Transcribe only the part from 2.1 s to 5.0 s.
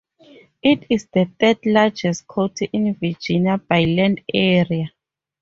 county in Virginia by land area.